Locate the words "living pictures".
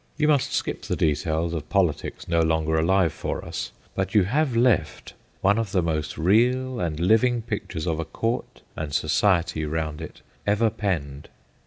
6.99-7.85